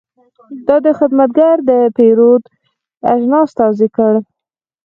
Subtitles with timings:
[0.67, 2.43] دا خدمتګر د پیرود
[3.13, 4.23] اجناس توضیح کړل.